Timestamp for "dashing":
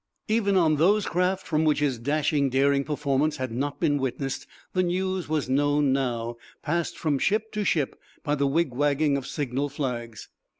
1.99-2.49